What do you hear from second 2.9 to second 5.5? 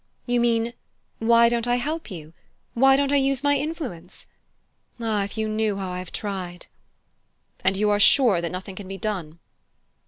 don't I use my influence? Ah, if you